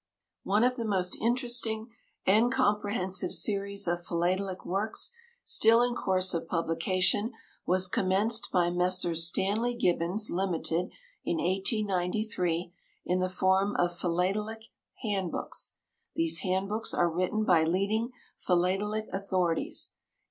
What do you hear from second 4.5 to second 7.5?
works, still in course of publication,